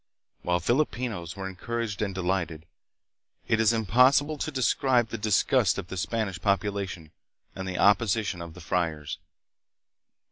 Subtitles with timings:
[0.41, 2.65] While Filipinos were encouraged and delighted,
[3.47, 7.11] it is im possible to describe the disgust of the Spanish population
[7.55, 9.19] and the opposition of the friars.